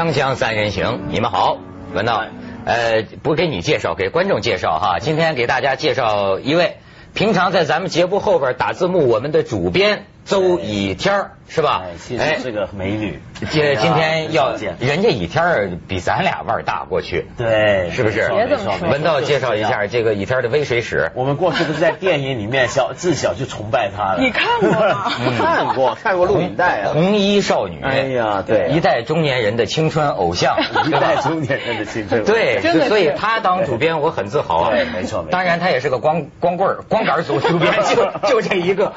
[0.00, 1.58] 锵锵三人行，你们好，
[1.92, 2.24] 文道，
[2.64, 4.98] 呃，不给你介绍，给观众介绍哈。
[4.98, 6.78] 今天给大家介绍一位，
[7.12, 11.82] 平常在咱们节目后边打字幕，我们的主编邹以天儿是吧？
[11.84, 13.20] 哎，其实是个美女。
[13.50, 18.28] 今今天要人家以天儿比咱俩腕儿大过去，对，是不是？
[18.28, 19.88] 没错别这么说文道介绍一下。
[19.88, 21.10] 这个以天的微水史。
[21.16, 24.20] 我们过去不是在电影里面小自小就崇拜她了？
[24.20, 25.10] 你看过吗？
[25.36, 26.90] 看过，看过录影带啊。
[26.92, 32.24] 红衣少女，哎呀对一代中年人的青春偶像， 一代中年人的青春。
[32.24, 34.70] 对，真的所以他当主编，我很自豪啊。
[34.70, 38.92] 对没错没错当然，他也是个光光棍儿、光杆儿组主编，就就这一个。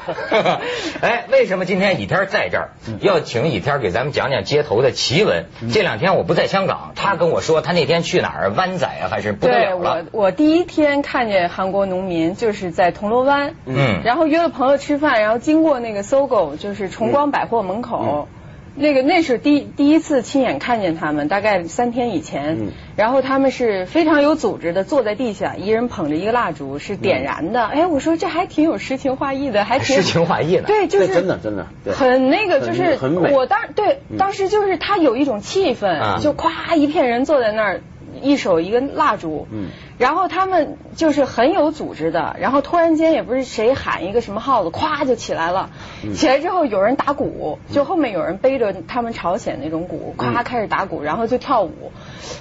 [1.00, 2.70] 哎，为什么今天倚天在这儿？
[2.88, 5.46] 嗯要请倚天给咱们讲讲街头的奇闻。
[5.72, 10.24] 这两天我不在香港，他跟我说他那天去哪儿湾仔啊，还是不得对了对我，。
[10.24, 18.28] 我第一天看见韩国农民就是在铜锣湾，嗯然后约了朋友吃饭，然后经过那个搜狗，就是崇光百货门口。
[18.76, 22.68] 那个那是第第一次亲眼看见他们，大概三天以前，嗯。
[22.96, 27.64] 然后他们是非常有组织的，坐在地下，一人捧着一个蜡烛，是点燃的。
[27.64, 30.62] 哎，我说这还挺有诗情画意的，还挺诗情画意的。
[30.62, 32.98] 对，就是真的真的很那个，就是
[33.32, 36.18] 我当对当时就是他有一种气氛，啊。
[36.20, 37.80] 就咵一片人坐在那儿，
[38.24, 39.68] 一手一个蜡烛，嗯。
[39.98, 45.70] 然后他们就是很有组织的，然后突然间也不是谁喊一个什么号子，咵就起来了，
[46.02, 46.14] 嗯。
[46.14, 51.92] 起来之后有人打鼓，就后面有人背着他们朝鲜那种鼓，咵嗯开始打鼓，然后就跳舞。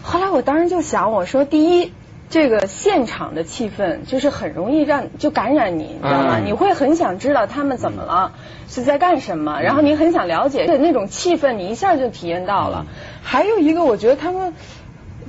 [0.02, 1.92] 后来我当时就想，我说第一。
[2.30, 6.40] 这个现场的气氛就是很容易让就感染你，你知道吗？
[6.40, 8.32] 嗯你会很想知道他们怎么了，
[8.68, 12.88] 是在干什么，然后你很想了解那种气氛，你一下就体验到了。
[13.22, 14.54] 还有一个，我觉得他们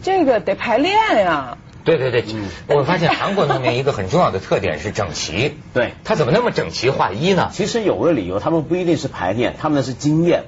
[0.04, 2.44] 这个得排练呀、对对对，嗯。
[2.68, 5.56] 我发现韩国农民一个很重要的特点是整齐。
[5.72, 5.94] 对。
[6.04, 7.48] 他怎么那么整齐划一呢？
[7.52, 10.44] 其实有个理由，他们不一定是排练，他们那是经验，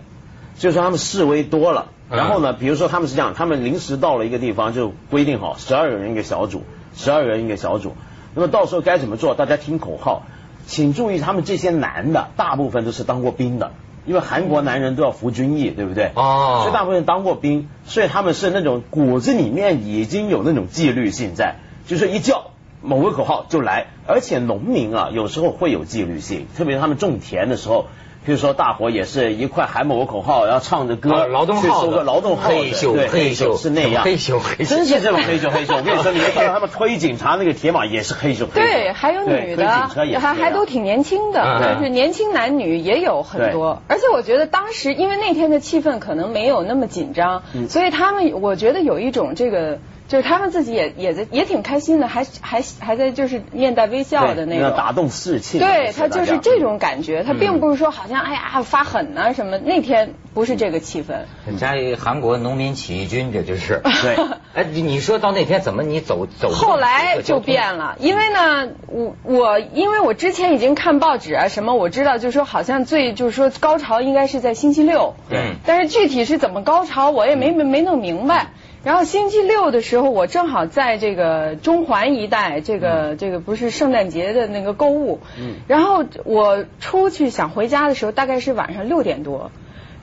[0.58, 2.19] 就是说他们示威多了，嗯。
[2.19, 6.62] 然后呢，比如说他们是这样，他们临时到了一个地方，就规定好十二个人一个小组，
[6.94, 7.97] 十二个人一个小组，
[8.34, 10.26] 那么到时候该怎么做，大家听口号，
[10.66, 13.72] 请注意，他们这些男的大部分都是当过兵的。
[14.06, 16.12] 因为韩国男人都要服军役，对不对？
[16.15, 21.56] 哦所以大部分人当过兵，所以他们是那种骨子里面已经有那种纪律性在，
[21.87, 22.53] 就是一叫
[22.83, 27.87] 某个口号就来，而且农民啊有时候会有纪律性，特别是他们种田的时候，
[28.26, 35.76] 譬如说大伙也是一块喊某个口号，然后唱着歌，啊劳动去收个劳动黑袖对黑袖是那样，黑袖黑袖真是这种黑袖黑袖。
[35.76, 43.81] 我跟你说，你们看到他们推警察那个铁马也是黑袖黑袖，对，还有女的还还都挺年轻的，嗯就是年轻男女也有很多。
[43.87, 47.69] 而且我觉得当时因为那天的气氛可能没有那么紧张，嗯。
[47.69, 49.78] 所以他们我觉得有一种这个。
[50.09, 55.59] 就是他们自己也也在也挺开心的，还还还在就是面带微笑的那种，要打动士气。
[55.59, 61.25] 对他就是这种感觉，他嗯并不是说好像哎呀发狠呐、什么，那天不是这个气氛。
[61.47, 63.81] 人家韩国农民起义军，这就是。
[64.03, 64.17] 对
[64.55, 66.49] 哎，你你说到那天怎么你走走？
[66.50, 78.47] 后来就变了，因为呢，我我因为我之前已经看报纸啊什么，我知道就是说好像最就是说高潮应该是在星期六，对但是具体是怎么高潮我也没没没弄明白。
[78.86, 89.50] 然后星期六的时候，我正好在这个中环一带，这个、这个不是圣诞节的那个购物，嗯然后我出去想回家的时候，大概是晚上六点多。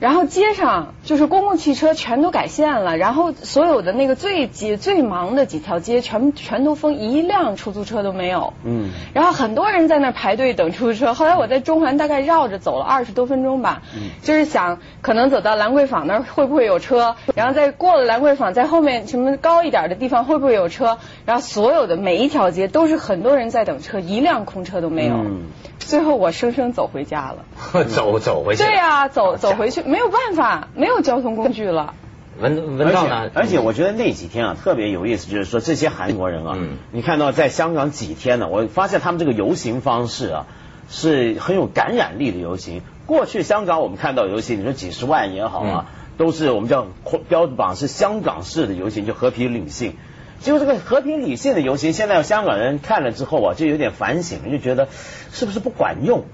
[0.04, 8.52] 然后街上就是公共汽车全都改线了，然后所有的那个最挤最忙的几条街全全都封，一辆出租车都没有。
[8.64, 11.14] 嗯然后很多人在那儿排队等出租车。
[11.14, 25.14] 后来我在中环大概绕着走了二十多分钟吧，嗯就是想可能走到兰桂坊那儿会不会有车，然后再过了兰桂坊，在后面什么高一点的地方会不会有车，然后所有的每一条街都是很多人在等车，一辆空车都没有。
[25.14, 25.44] 嗯
[25.78, 27.84] 最后我生生走回家了。
[27.84, 28.64] 走走回去。
[28.64, 31.94] 对呀、走走回去没有办法，没有交通工具了。
[32.40, 33.30] 文文道呢？
[33.32, 40.46] 而且我觉得那几天啊特别有意思，就是说这些韩国人啊，嗯你看到在香港几天呢，我发现他们这个游行方式啊
[40.90, 42.82] 是很有感染力的游行。
[43.06, 45.86] 过去香港我们看到游行，你说几十万也好啊，
[46.18, 46.88] 都是我们叫
[47.28, 49.94] 标榜是香港式的游行，就和平理性。
[50.40, 54.88] 结果这个和平理性的游行，现在香港人看了之后啊，就有点反省，就觉得
[55.30, 56.24] 是不是不管用？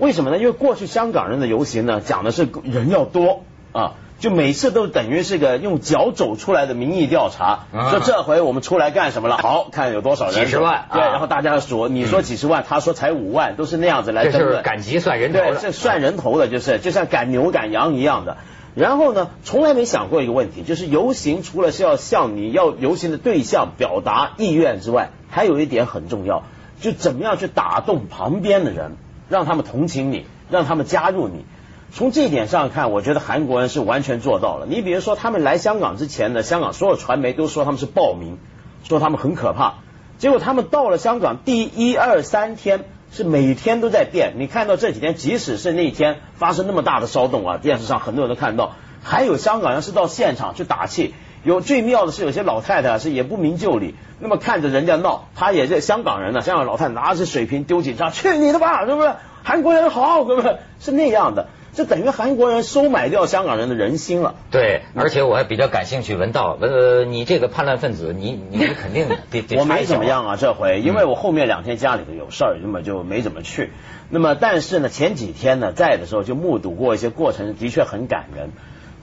[0.00, 0.38] 为什么呢？
[0.38, 9.36] 因为过去香港人的游行呢，讲的是人要多啊，就每次都等于是个用脚走出来的民意调查，啊说这回我们出来干什么了？
[9.36, 10.34] 好看有多少人？
[10.34, 14.62] 几十万对，啊然后大家数，你说几十万，他说才五万，都是那样子来这是。
[14.62, 18.38] 赶集算人头对，的，这算人头的，就是就像赶牛赶羊一样的。
[18.74, 26.44] 然后呢，从来没想过一个问题，就是游行除了是要向你要游行的对象表达意愿之外，还有一点很重要，
[26.80, 28.92] 就怎么样去打动旁边的人，
[29.30, 31.46] 让他们同情你，让他们加入你。
[31.92, 34.66] 从这一点上看，我觉得韩国人是完全做到了。
[34.68, 38.38] 你比如说，他们来香港之前呢，香港所有传媒都说他们是暴民，
[38.84, 39.74] 说他们很可怕。
[40.18, 44.34] 结果他们到了香港第一二三天，是每天都在变。
[44.36, 51.14] 你看到这几天，即使是那天发生那么大的骚动啊，电视上很多人都看到，还有香港人是到现场去打气。
[51.42, 56.42] 有最妙的是，有些老太太是也不明就里，那么看着人家闹，他也是香港人呢。
[56.42, 59.12] 香港老太太拿着水瓶丢警察，去你的吧，是不是？
[59.42, 60.58] 韩国人好，是不是？
[60.80, 64.34] 是那样的，这等于韩国人收买掉香港人的人心了。
[64.50, 73.70] 对，而且我还比较感兴趣，文道，呃，你这个叛乱分子，你你肯定得得 我没怎么样啊，这回，因为我后面两天家里头有事儿，那么就没怎么去。
[74.10, 78.50] 那么但是呢，前几天呢在的时候就目睹过一些过程，的确很感人。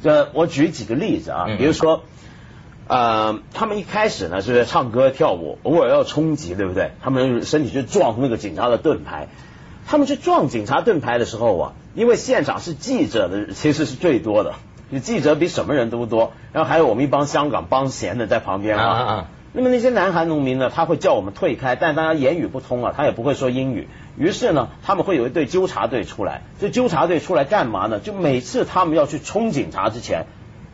[0.03, 2.03] 这我举几个例子啊，比如说。
[2.87, 6.91] 呃，他们一开始呢是唱歌跳舞，偶尔要冲击，对不对？
[7.01, 9.27] 他们身体就撞那个警察的盾牌。
[9.85, 14.53] 他们去撞警察盾牌的时候啊，因为现场是记者的，其实是最多的，
[15.01, 16.33] 记者比什么人都多。
[16.53, 19.27] 然后还有我们一帮香港帮闲的在旁边啊。
[19.53, 23.87] 那么那些南韩农民呢，他会叫我们退开，但大家言语不通啊，他也不会说英语。
[24.17, 26.41] 于是呢，他们会有一队纠察队出来。
[26.59, 27.99] 这纠察队出来干嘛呢？
[27.99, 30.25] 就每次他们要去冲警察之前，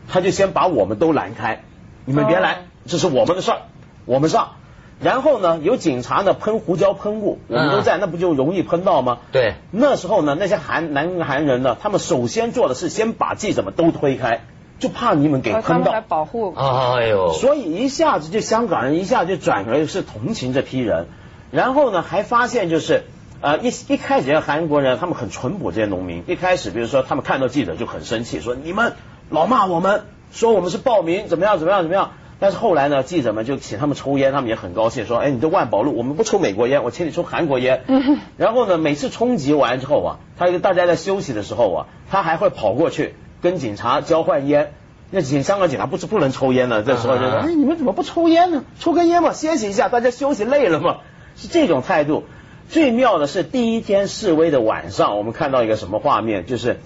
[0.08, 1.62] 他就先把我们都拦开。
[2.04, 3.58] 你们别来，这是我们的事儿，
[4.04, 4.52] 我们上。
[5.00, 9.18] 然后呢，有警察呢喷胡椒喷雾，我们都在，那不就容易喷到吗？
[9.32, 9.54] 对。
[9.72, 14.42] 那时候呢，那些韩南韩人呢，他们首先做的是先把记者们都推开，
[14.78, 15.92] 就怕你们给喷到。
[15.92, 16.54] 来保护。
[16.54, 17.32] 哎呦。
[17.32, 21.08] 所以一下子就香港人一下就转而是同情这批人，
[21.50, 23.02] 然后呢还发现就是
[23.40, 28.92] 呃一一开始韩国人他们很淳朴，这些农民一开始比如说他们看到记者就很生气，说你们
[29.28, 30.04] 老骂我们。
[30.32, 32.12] 说我们是暴民，怎么样怎么样怎么样？
[32.40, 37.84] 但是后来呢，记者们就请他们抽烟，他们也很高兴，说：“哎，你这万宝路，我们不抽美国烟，我请你抽韩国烟。
[38.36, 44.72] ”然后呢，每次冲击完之后啊，他大家在休息的时候啊，他还会跑过去跟警察交换烟。
[45.10, 48.64] 那警香港警察不是不能抽烟的，这时候就说：“哎，你们怎么不抽烟呢？
[48.80, 50.98] 抽根烟嘛，歇息一下，大家休息累了嘛。”
[51.36, 52.24] 是这种态度。
[52.68, 56.46] 最妙的是第一天示威的晚上，我们看到一个什么画面？
[56.46, 56.80] 就是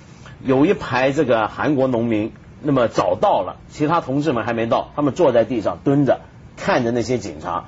[0.44, 2.32] 有一排这个韩国农民。
[2.62, 6.20] 那么早到了，其他同志们还没到，他们坐在地上蹲着，
[6.56, 7.64] 看着那些警察。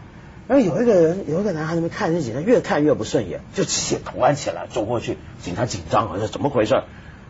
[0.48, 6.82] 然后有一个人，有一个男孩子们看着警察，越看越不顺眼，就起突然起来走过去，警察紧张啊，这怎么回事？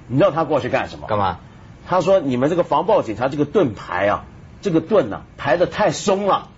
[0.09, 1.07] 你知道他过去干什么？
[1.07, 1.39] 干嘛？
[1.89, 4.25] 他说：“你们这个防暴警察这个盾牌啊，
[4.61, 6.49] 这个盾呢排的太松了，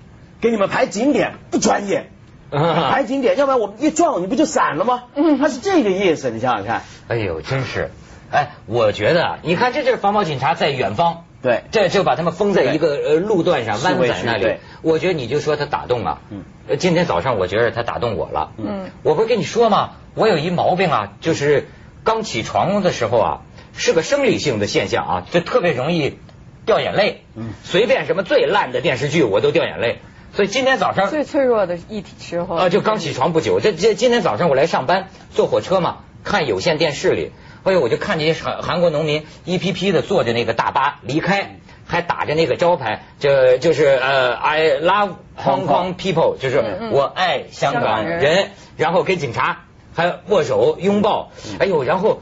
[0.41, 2.11] 给你们排紧点，不专业，
[2.51, 6.83] 排紧点，要不然我们一撞你不就散了吗？”嗯他是这个意思，你想想看。
[7.09, 7.91] 哎呦，真是。
[8.33, 14.57] 哎，我觉得啊，你看，这就是防暴警察在远方，对，这就把他们封在一个呃路段上，弯在那里。
[14.81, 16.21] 我觉得你就说他打动了。
[16.31, 16.43] 嗯。
[16.79, 18.53] 今天早上我觉得他打动我了。
[18.57, 18.91] 嗯。
[19.03, 19.91] 我不是跟你说吗？
[20.15, 21.69] 我有一毛病啊，就是
[22.05, 23.41] 刚起床的时候啊，
[23.75, 26.17] 是个生理性的现象啊，就特别容易
[26.65, 27.25] 掉眼泪。
[27.35, 27.51] 嗯。
[27.63, 29.99] 随便什么最烂的电视剧我都掉眼泪，
[30.33, 37.33] 所以今天早上最脆弱的一时候啊，就刚起床不久，这这今天早上我来上班坐火车嘛，看有线电视里。
[37.65, 49.65] 哎呦，我就看这些韩韩国农民一批批的坐着那个大巴离开，还打着那个招牌，就就是呃，I love Hong Kong people，就是我爱香港人，然后跟警察
[49.95, 52.21] 还握手拥抱，哎呦，然后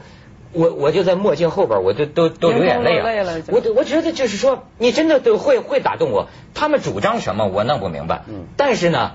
[0.53, 3.41] 我我就在墨镜后边，我就都都流眼泪了。
[3.47, 6.27] 我我觉得就是说，你真的都会会打动我。
[6.53, 8.23] 他们主张什么，我弄不明白。
[8.27, 8.45] 嗯。
[8.57, 9.13] 但是呢，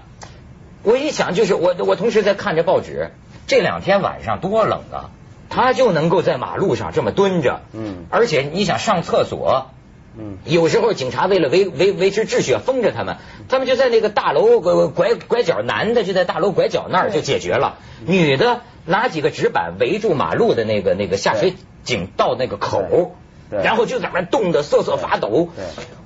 [0.83, 3.11] 我一想，就是我我同时在看着报纸，
[3.47, 5.11] 这两天晚上多冷啊。
[5.49, 9.71] 他就能够在马路上这么蹲着，嗯，而且你想上厕所，
[10.19, 13.17] 嗯，有时候警察为了维维维持秩序封着他们，
[13.49, 23.15] 他们就在那个大楼拐拐角，男的就在大楼拐角那儿就解决了，女的拿几个纸板围住马路的那个那个下水井道那个口，
[23.51, 25.51] 然后就在那冻得瑟瑟发抖。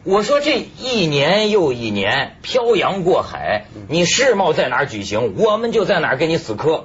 [0.03, 6.85] 我说这一年又一年漂洋过海，你世贸在哪儿举行，我们就在哪儿给你死磕。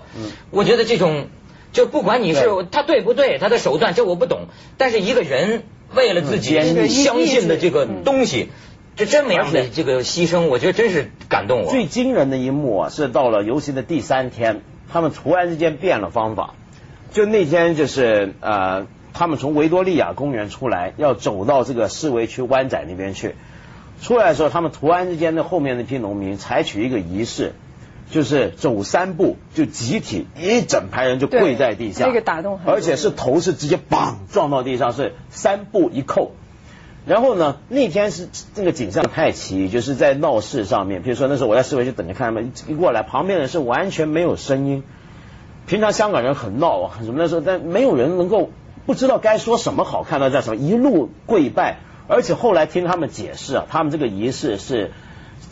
[0.51, 1.27] 我觉得这种。
[1.75, 4.47] 就不管你是他对不对，他的手段这我不懂。
[4.77, 5.63] 但是一个人
[5.93, 6.53] 为了自己
[6.87, 8.49] 相信的这个东西，
[8.95, 11.69] 这这么样的这个牺牲，我觉得真是感动我。
[11.69, 16.53] 最惊人的一幕啊，是到了游行的第三天，他们突然之间变了方法。
[17.11, 23.35] 就那天就是呃，他们从维多利亚公园出来，要走到这个示威区湾仔那边去。
[24.01, 27.53] 出来的时候，他们突然之间的后面那批农民采取一个仪式。
[28.11, 36.29] 就是走三步就集体一整排人就跪在地下，那个打动，而且是头是直接砰撞到地上，是三步一叩。
[37.05, 44.83] 然后呢，那天是那个景象太奇，就是在闹市上面，比如说那时候我在市委就等着看他们一过来，旁边人是完全没有声音。
[45.67, 48.49] 平常香港人很闹啊什么的时候，但没有人能够
[48.87, 54.91] 不知道该说什么好，看到在什么一路跪拜，而且后来听他们解释啊，他们这个仪式是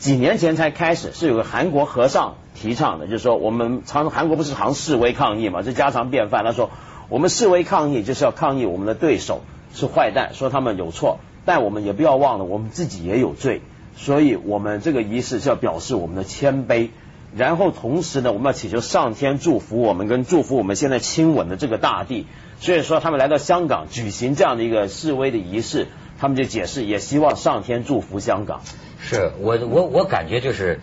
[0.04, 6.44] 几年前才开始，是有个韩国和尚提倡的，就是说我们常韩国不是常示威抗议嘛，这家常便饭。
[6.44, 6.72] 他说
[7.08, 9.44] 我们示威抗议就是要抗议我们的对手
[9.74, 13.62] 是坏蛋，说他们有错，但我们也不要忘了我们自己也有罪，
[13.96, 16.90] 所以我们这个仪式是要表示我们的谦卑。
[17.34, 22.28] 然后同时呢，我们要祈求上天祝福我们，跟祝福我们现在亲吻的这个大地。
[22.60, 25.88] 所以说，他们来到香港举行这样的一个示威的仪式，
[26.20, 28.60] 他们就解释，也希望上天祝福香港。
[29.04, 30.80] 是我我我感觉就是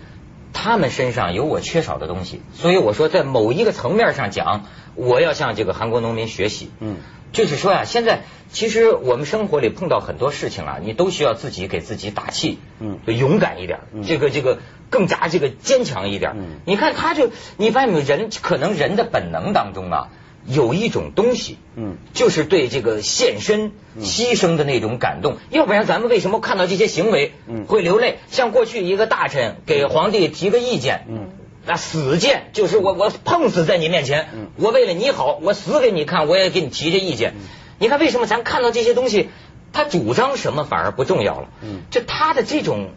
[0.52, 6.70] 他们身上有我缺少的东西，所以我说在某一个层面上讲，我要向这个韩国农民学习。
[6.78, 6.98] 嗯，
[7.32, 8.22] 就是说呀，现在
[8.52, 12.58] 其实我们生活里碰到很多事情啊，你都需要自己给自己打气。
[12.78, 14.58] 嗯，勇敢一点，这个这个。
[14.90, 16.32] 更加这个坚强一点。
[16.34, 18.04] 嗯，你看他就，你发现没有？
[18.04, 20.08] 人可能人的本能当中啊，
[20.46, 25.36] 有一种东西，嗯，就是对这个献身、牺牲的那种感动。
[25.50, 28.18] 要不然咱们为什么看到这些行为，嗯，会流泪？
[28.30, 31.30] 像过去一个大臣给皇帝提个意见，嗯，
[31.66, 37.34] 那死谏就是我我碰死在你面前，嗯，我为了你好，我死给你看，我也给你提这意见。
[37.78, 39.28] 你看为什么咱看到这些东西，
[39.72, 41.48] 他主张什么反而不重要了？
[41.62, 42.90] 嗯，就他的这种。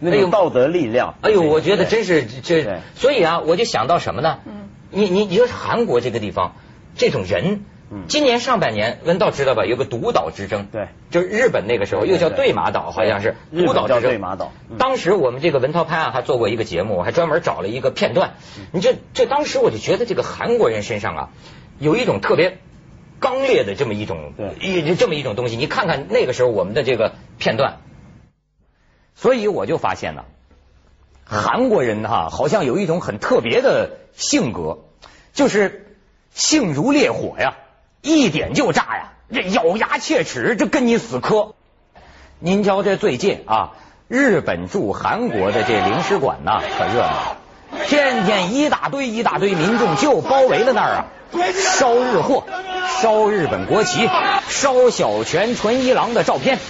[0.00, 1.16] 那有道德力量。
[1.22, 4.38] 哎呦，我觉得真是这，所以啊，我就想到什么呢？
[4.46, 6.54] 嗯，你你你说韩国这个地方，
[6.98, 7.64] 这种人，
[8.06, 9.64] 今年上半年文道知道吧？
[9.64, 14.02] 有个独岛之争，对，就是日本那个时候又叫对马岛，好像是独岛之争。
[14.02, 14.52] 对马岛。
[14.78, 18.34] 当时我们这个文涛拍案还做过一个节目，我还专门找了一个片段。
[18.72, 21.28] 你这这当时我就觉得这个韩国人身上啊，
[21.78, 22.58] 有一种特别
[23.20, 25.56] 刚烈的这么一种，一这么一种东西。
[25.56, 27.78] 你看看那个时候我们的这个片段。
[29.14, 30.26] 所以我就发现了，
[31.24, 34.84] 韩国人哈好像有一种很特别的性格，
[35.32, 35.87] 就是
[36.38, 37.54] 性如烈火呀，
[38.00, 41.54] 一点就炸呀，这咬牙切齿，这跟你死磕。
[42.38, 43.72] 您瞧这最近啊，
[44.06, 47.36] 日本驻韩国的这领事馆呐可热闹，
[47.88, 51.06] 天天一大堆一大堆民众就包围了那儿啊，
[51.52, 52.44] 烧日货，
[53.02, 54.08] 烧日本国旗，
[54.48, 56.60] 烧小泉纯一郎的照片。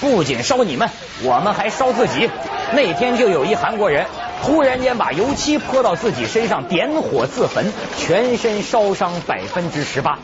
[0.00, 0.90] 不仅烧你们，
[1.24, 2.30] 我们还烧自己。
[2.72, 4.06] 那天就有一韩国人，
[4.42, 10.18] 突然间把油漆泼到自己身上，点火自焚，全身烧伤百分之十八。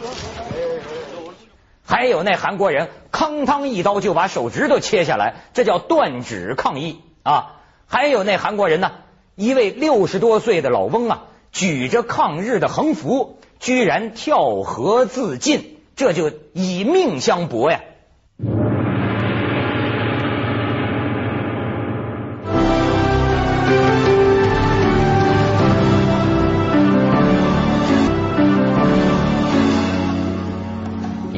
[1.86, 7.56] 还有那韩国人，吭嘡一刀就把手指头切下来，这叫断指抗议啊！
[7.86, 8.92] 还有那韩国人呢，
[9.34, 17.80] 一位六十多岁的老翁啊，举着抗日的横幅，居然跳河自尽，这就以命相搏呀！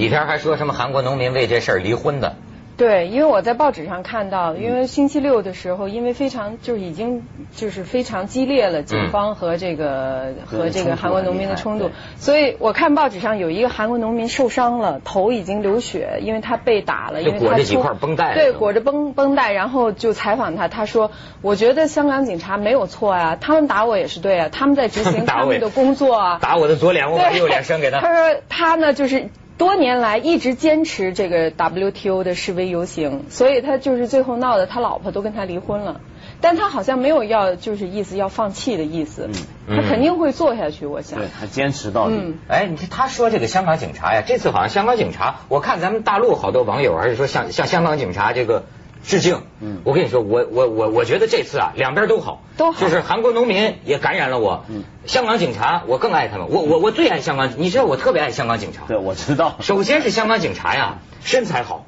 [0.07, 2.37] 几天还说什么韩国农民为这事儿离婚的？
[2.77, 7.25] 对，因为我在报纸上看到，因为星期六的时候，因为非常就是已经
[7.57, 21.11] 就是非常激烈了，警方和这个和这个韩国农民的冲突，所以我看报纸上有一个韩国农民受伤了，头已经流血，因为他被打了，因为裹着几块绷带，对，裹着绷绷带，然后就采访他，他说，
[21.43, 28.01] 我觉得香港警察没有错啊，他们打我也是对啊，他们在执行 他们的工作啊，打我的左脸，我把右脸伸给他。
[28.05, 29.31] 他说他呢就是。
[29.59, 36.01] 多年来一直坚持这个 WTO 的示威游行，所以他就是最后闹的，他老婆都跟他离婚了，
[36.43, 39.31] 但他好像没有要就是意思要放弃的意思，
[39.67, 41.19] 他肯定会做下去，我想。
[41.19, 42.35] 对他坚持到底。
[42.49, 48.65] 哎，你他说这个香港警察呀，这次好像香港警察，我看咱们大陆好多网友还是说像像香港警察这个。
[49.07, 49.43] 致敬。
[49.61, 52.81] 嗯，我跟你说，我我我我觉得这次啊，两边都好，都好。
[52.81, 58.83] 就是韩国农民也感染了我，嗯，香港警察我更爱他们，我我我最爱香港，你知道我特别爱香港警察。
[58.89, 59.57] 对，我知道。
[59.61, 61.87] 首先是香港警察呀，身材好。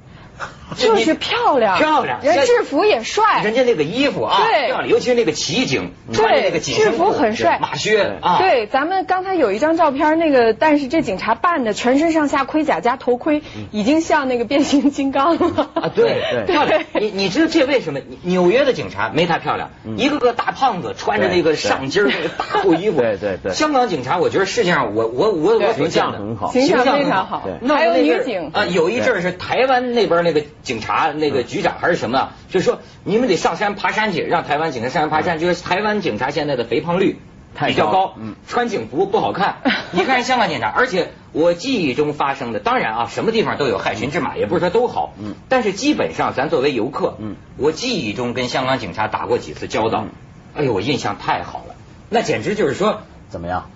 [0.77, 8.39] 就是漂亮，漂亮，人制服也帅，人家那个衣服啊，漂亮，尤其是那个骑警穿的那个制服很帅，马靴啊。
[8.39, 15.91] 对，咱们刚才有一张照片，那个但是这警察扮的全身上下盔甲加头盔，已经像那个变形金刚了啊。
[15.95, 16.83] 对 对，漂亮。
[17.01, 18.01] 你你知道这为什么？
[18.23, 23.01] 纽约的警察没他漂亮，一个个大胖子，穿着那个上襟那个大厚衣服。
[23.03, 23.53] 对对对。
[23.53, 27.49] 香港警察，我觉得世界上我我我我形象很好，形象非常好。
[27.69, 31.13] 还有女警啊，有一阵是台湾那边那个警察。
[31.13, 32.31] 那个局长还是什么？
[32.51, 35.39] 就是说你们得上山爬山去，让台湾警察上山爬山。
[35.39, 37.19] 就是台湾警察现在的肥胖率
[37.67, 38.15] 比较高，
[38.47, 39.57] 穿警服不好看。
[39.93, 45.15] 你看香港警察，而且我记忆中发生的，当然啊，什么地方都有害群之马，也不是说都好。
[45.19, 50.07] 嗯，但是基本上咱作为游客，嗯，我记忆中跟香港警察打过几次交道，
[50.55, 51.75] 哎呦，我印象太好了，
[52.11, 53.71] 那简直就是说怎么样？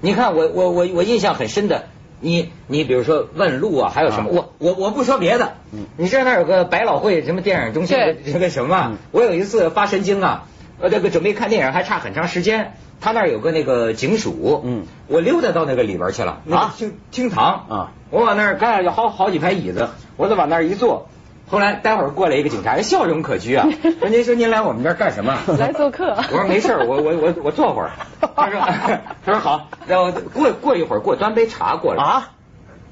[0.00, 1.86] 你看我我我我印象很深的。
[2.24, 4.30] 你你比如说问路啊，还有什么？
[4.32, 5.52] 我我我不说别的，
[5.98, 8.92] 你知道那有个百老汇什么电影中心这个什么？
[9.12, 10.46] 我有一次发神经啊，
[10.80, 21.08] 呃这个准备看电影还差很长时间，他那儿有个那个警署，嗯，我溜达到那个里边去了啊，厅厅堂啊，我往那儿看有好好几排椅子，我就往那儿一坐。
[21.46, 23.68] 后来待会儿过来一个警察，笑容可掬啊！
[24.00, 25.38] 说您说您来我们这儿干什么？
[25.58, 26.14] 来做客。
[26.32, 27.90] 我说没事我我我我坐会儿。
[28.34, 28.60] 他说
[29.24, 32.30] 他说好，然后过过一会儿给我端杯茶过来啊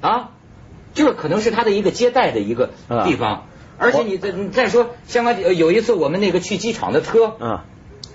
[0.01, 0.29] 啊，
[0.93, 2.69] 就是可能是他的一个接待的一个
[3.05, 3.45] 地方，
[3.77, 7.59] 而且你再你再说，香港有一次我们那个去机场的车，嗯，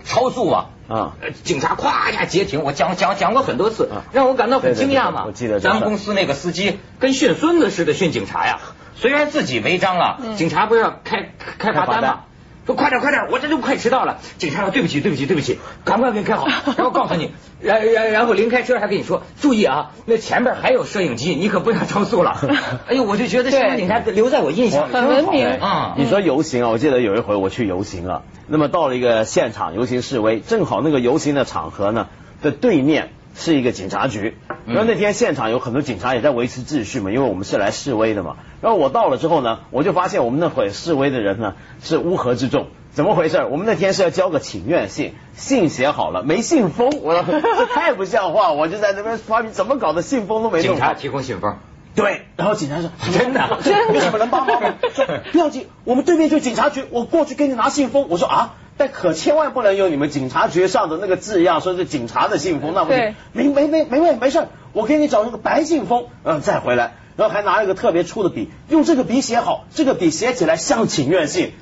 [0.05, 5.25] 超速啊啊，警察咵一下截停，我讲讲讲过很多次，让我感到很惊讶嘛。
[5.27, 8.61] 我记得咱们公司那个司机跟训孙子似的训警察呀。
[9.01, 12.21] 虽然自己违章了，警察不是要开开罚单吗？
[12.67, 14.19] 说快点快点，我这就快迟到了。
[14.37, 16.47] 警察说对不起对不起对不起，赶快给你开好。
[16.77, 22.37] 然后告诉你，然然然后临开车还跟你说，注意啊，那前边还有摄影机，你可不要超速了。
[22.87, 25.95] 哎呦，我就觉得香港警察留在我印象很文明啊。
[25.97, 32.09] 你说游行啊，我记得有一回我去游行啊，那么到了一个现场游行示威，正好那个游行的场合呢
[32.43, 33.13] 的对面。
[33.35, 38.37] 是一个警察局，然后那天现场有很多警察也在维持秩序嘛，因为我们是来示威的嘛。
[38.61, 43.45] 然后我到了之后呢，我就发现我们那会示威的人呢是乌合之众，怎么回事？
[43.49, 51.59] 我们那天是要交个请愿信，信写好了没信封，我说 这太不像话，我就在那边发你怎么搞的信封都没警察提供信封，
[51.95, 53.59] 对，然后警察说 真的，
[53.95, 54.75] 有什么 能帮忙吗？
[54.95, 58.09] 说不要紧，我们对面就警察局，我过去给你拿信封。
[58.09, 58.55] 我说啊。
[58.79, 63.15] 但可千万不能用你们警察局上的那个字样，说是警察的信封，那不行。
[63.33, 71.53] 没没没没问没事，我给你找那个白信封，嗯，再回来，然后还拿了一个特别粗的笔，用这个笔写好，这个笔写起来像请愿信。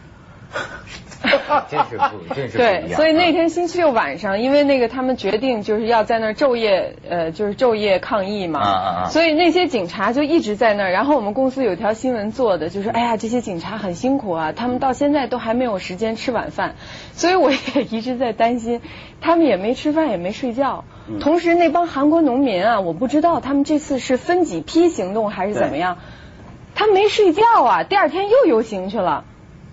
[1.70, 9.08] 真是不，真是对，所以那天星期六晚上，因为那个他们决定就是要在那儿昼夜，呃，就是昼夜抗议嘛，啊啊啊！
[9.08, 10.90] 所以那些警察就一直在那儿。
[10.90, 16.74] 然后我们公司有条新闻做的，就是哎呀，这些警察很辛苦啊，他们到现在都还没有时间吃晚饭。
[17.12, 18.80] 所以我也一直在担心，
[19.20, 20.84] 他们也没吃饭，也没睡觉。
[21.20, 25.98] 同时，那帮韩国农民啊，我不知道他们这次是分几批行动还是怎么样，
[26.74, 29.24] 他没睡觉啊，第二天又游行去了。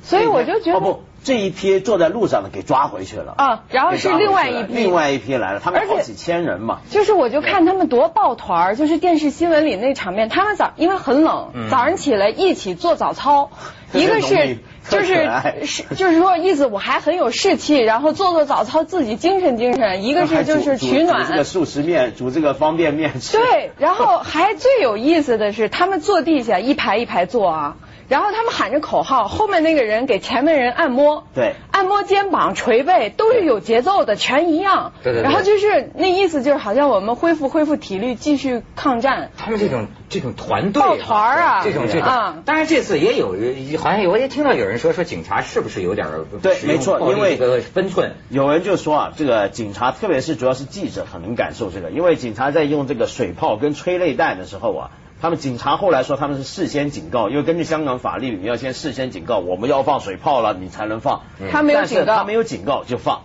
[0.02, 1.00] 所以我就觉得。
[1.24, 6.80] 这一批坐在路上的给抓回去了啊，然后是另外一批，另外一批来了，他们好几千人嘛。
[6.90, 13.52] 就是我就看他们多抱团儿就是电视新闻里那场面，他们早因为很冷，早上起来一起做早操，
[13.94, 14.58] 一个是
[14.90, 15.30] 就是
[15.64, 23.38] 是就是说意思我还很有士气，然后做做早操自己精神精神，一个是就是取暖，煮这个速食面，煮这个方便面吃。
[23.38, 27.78] 对，然后还最有意思的是，他们坐地下一排一排坐啊。
[28.10, 34.94] 然后他们喊着口号，后面那个人给前面人按摩，对，按摩肩膀、捶背都是有节奏的，全一样。
[35.04, 35.22] 对对。
[35.24, 39.32] 然后就是那意思，就是好像我们恢复恢复体力，继续抗战。
[39.38, 42.44] 他们这种这种团队抱团啊，这种这种。
[42.46, 43.36] 当然这次也有，
[43.80, 46.08] 好像我也听到有人说说警察是不是有点
[46.42, 48.16] 对，没错，因为分寸。
[48.30, 54.92] 有人就说啊，这个警察，特别是主要是记者，很能感受这个，因为警察在用这个水炮跟催泪弹的时候啊。
[55.24, 61.22] 他们警察后来说他们是事先警告，因为根据香港法律，你要先事先警告，我们要放水炮了，你才能放。
[61.50, 63.22] 他没有警告，他没有警告就放。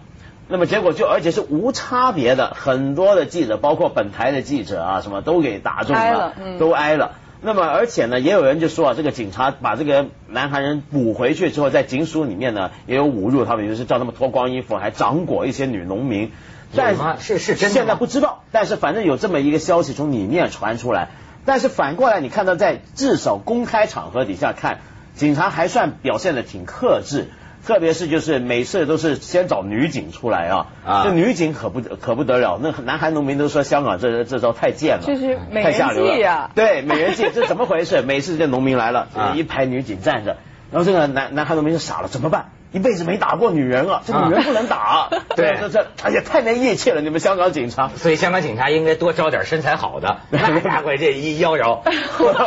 [0.47, 7.17] 那么结果就而且是无差别的，很多的记者，包括本台的记者啊，什么都给打中了，都挨了。
[7.41, 16.31] 那么而且呢，也有人就说啊，这个警察把这个南韩人捕回去之后，在警署里面呢也有侮辱他们，就是叫他们脱光衣服，还掌掴一些女农民。
[16.77, 17.75] 但是是真的？
[17.75, 21.09] 现在不知道，但是反正有这么一个消息从里面传出来。
[21.49, 24.81] 但是反过来，你看到在至少公开场合底下看，
[25.15, 27.29] 警察还算表现的挺克制，
[27.67, 30.67] 特别是就是每次都是先找女警出来啊，
[31.05, 38.03] 这女警可不可不得了，那南韩农民都说香港这这招太贱了，就是美人计呀，对美人计，这怎么回事？
[38.03, 40.37] 每次这农民来了，一排女警站着，
[40.71, 42.51] 然后这个南南韩农民就傻了，怎么办？
[42.73, 45.09] 一辈子没打过女人啊，这女人不能打。
[45.37, 47.01] 对，这这，哎呀，太没义气了！
[47.01, 50.19] 你们香港警察，所以香港警察应该多招点身材好的。
[50.31, 51.81] 那家伙这一妖娆，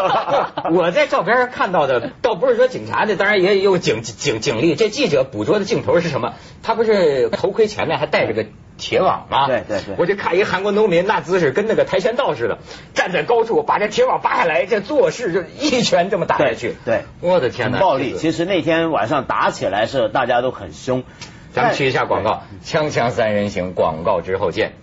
[0.71, 4.75] 我在照片上看到的，倒不是说警察的，当然也有警警警力。
[4.75, 6.33] 这记者捕捉的镜头是什么？
[6.61, 8.45] 他不是头盔前面还带着个。
[8.81, 9.45] 铁网嘛？
[9.45, 12.57] 对对对，我就看一韩国农民那姿势，跟那个跆拳道似的，
[12.95, 16.73] 站在高处把这铁网扒下来，这做事就一拳这么打下去。
[16.83, 17.79] 对，我的天哪！
[17.79, 18.15] 暴力。
[18.15, 21.03] 其实那天晚上打起来是大家都很凶。
[21.53, 24.73] 咱们去一下广告，锵锵三人行广告之后见。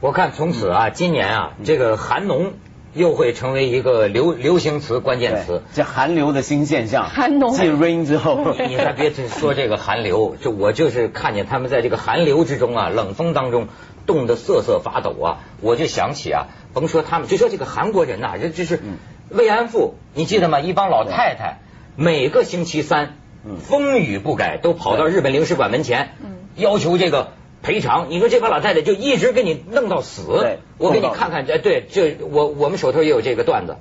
[0.00, 2.54] 我看从此啊，今年啊，这个韩农。
[2.96, 5.62] 又会成为一个流流行词、关键词。
[5.74, 13.68] 这寒流的新现象，寒冬继 rain 之后， 你还别说这个寒流，就我就是看见他们在这个寒流之中啊，冷风当中
[14.06, 18.80] 冻得瑟瑟发抖啊，我就想起啊，甭说他们，就说这个韩国人呐、这就是
[19.28, 20.60] 慰安妇，你记得吗？
[20.60, 21.58] 一帮老太太
[21.96, 23.58] 每个星期三嗯。
[23.58, 27.28] 风雨不改，都跑到日本领事馆门前嗯，要求这个。
[27.62, 33.76] 赔偿，你说这帮老太太就一直给你弄到死对，我给你看看，哎，对，这我我们手头也有这个段子，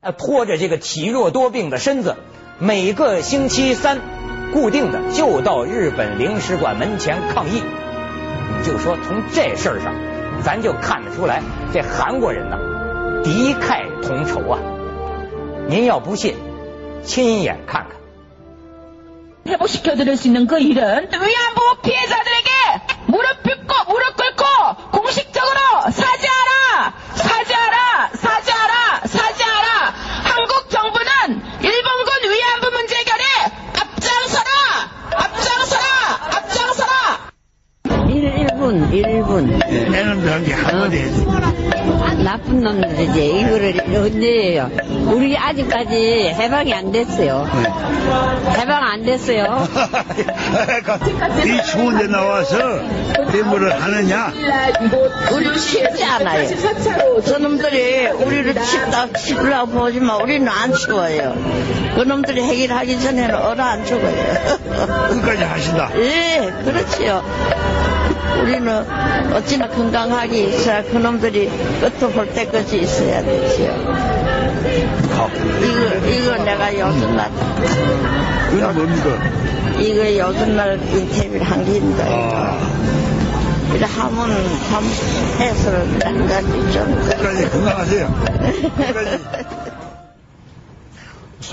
[0.00, 2.16] 呃，拖着这个体弱多病的身子，
[2.58, 4.00] 每个星期三
[4.52, 7.62] 固定的就到日本领事馆门前抗议。
[8.58, 9.94] 你就说从这事儿上，
[10.42, 12.58] 咱就看得出来，这韩国人呐，
[13.22, 14.58] 敌忾同仇啊。
[15.68, 16.34] 您要不信，
[17.04, 18.03] 亲眼看看。
[19.46, 22.50] 회복시켜 드릴 수 있는 그 일은 위안부 피해자들에게
[23.06, 25.58] 무릎 꿇고 무릎 꿇고 공식적으로
[25.90, 33.24] 사죄하라 사죄하라 사죄하라 사죄하라 한국 정부는 일본군 위안부 문제 해결에
[33.80, 34.50] 앞장서라
[35.14, 35.84] 앞장서라
[36.36, 36.94] 앞장서라
[37.84, 39.68] 1분, 1분.
[39.90, 41.33] 내는 저기 한마디 해야지.
[42.24, 43.40] 나쁜 놈들이지.
[43.40, 44.70] 이거를 언제예요?
[45.12, 47.46] 우리 아직까지 해방이 안 됐어요.
[48.56, 49.68] 해방 안 됐어요.
[51.44, 52.56] 이 추운데 나와서
[53.30, 54.32] 대물을 하느냐?
[55.32, 57.20] 우리 춥지 않아요.
[57.22, 61.34] 저놈들이 우리를 춥다, 춥으려고 보지만 우리는 안 추워요.
[61.94, 64.58] 그놈들이 해결하기 전에는 얼어 안 죽어요.
[65.10, 65.90] 끝까지 하신다.
[65.96, 67.22] 예, 그렇지요.
[68.42, 68.84] 우리는
[69.32, 73.74] 어찌나 건강하게 있어야 그놈들이 끝을 볼 때까지 있어야 되지요.
[75.62, 77.30] 이거, 이거 내가 요즘 날,
[78.50, 79.80] 그건 뭡니까?
[79.80, 81.60] 이거 요즘 날 인터뷰를 한.
[82.00, 82.58] 아,
[83.74, 84.84] 이래 하면, 참,
[85.40, 87.04] 해설을 한 가지 좀.
[87.08, 88.24] 끝까지 건강하세요.
[88.76, 89.24] 끝까지.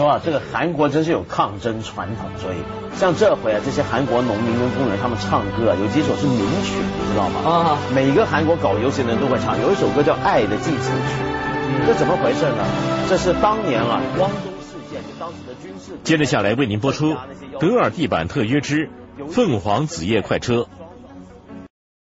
[0.02, 2.56] 说啊，这个韩国真是有抗争传统，所以
[2.98, 7.42] 像这回啊，这些韩国农民跟工人他们唱歌啊，有几首是名曲，你知道吗？
[7.48, 12.66] 啊每个韩国搞游行的人都会唱，有一首歌叫《爱的祭词曲》，这怎么回事呢？
[13.08, 16.00] 这是当年啊，汪东事件，就当时的军事。
[16.04, 17.14] 接着下来为您播出
[17.60, 18.90] 《德尔地板特约之
[19.30, 20.56] 凤凰子夜快车》。